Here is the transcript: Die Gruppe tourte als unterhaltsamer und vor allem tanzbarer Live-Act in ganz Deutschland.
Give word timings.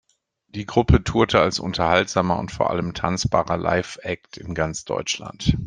Die 0.47 0.65
Gruppe 0.65 1.03
tourte 1.03 1.39
als 1.41 1.59
unterhaltsamer 1.59 2.39
und 2.39 2.51
vor 2.51 2.71
allem 2.71 2.95
tanzbarer 2.95 3.57
Live-Act 3.57 4.35
in 4.37 4.55
ganz 4.55 4.83
Deutschland. 4.83 5.55